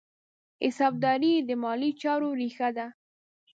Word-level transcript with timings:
حسابداري 0.63 1.33
د 1.47 1.49
مالي 1.63 1.91
چارو 2.01 2.29
ریښه 2.39 2.69
ده. 2.77 2.87